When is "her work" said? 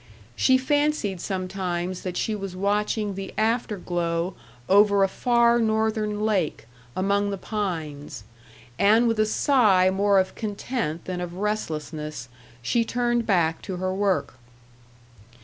13.77-14.33